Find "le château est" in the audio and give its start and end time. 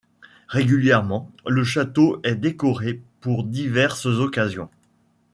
1.45-2.33